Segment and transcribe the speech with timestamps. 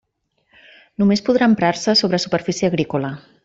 [1.03, 3.17] Només podrà emprar-se sobre superfície agrícola.